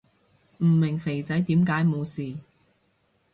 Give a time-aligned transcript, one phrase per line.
[0.63, 2.35] 唔明肥仔點解冇事